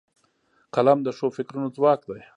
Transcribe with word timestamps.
قلم 0.73 0.99
د 1.03 1.07
ښو 1.17 1.27
فکرونو 1.37 1.67
ځواک 1.75 2.01
دی 2.09 2.21